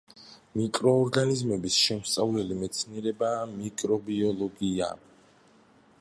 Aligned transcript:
მიკროორგანიზმების 0.59 1.77
შემსწავლელი 1.89 2.57
მეცნიერებაა 2.63 3.47
მიკრობიოლოგია. 3.53 4.93